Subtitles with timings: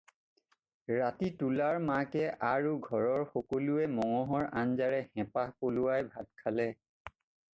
[0.91, 6.67] ৰাতি তুলাৰ মাকে আৰু ঘৰৰ সকলোৱে মঙহৰ আঞ্জাৰে হেঁপাহ পলুৱাই ভাত খালে।